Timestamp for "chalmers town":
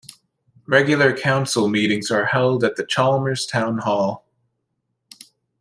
2.83-3.77